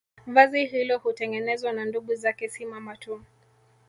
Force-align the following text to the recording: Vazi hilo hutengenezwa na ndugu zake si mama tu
Vazi 0.27 0.65
hilo 0.65 0.97
hutengenezwa 0.97 1.73
na 1.73 1.85
ndugu 1.85 2.15
zake 2.15 2.49
si 2.49 2.65
mama 2.65 2.97
tu 2.97 3.21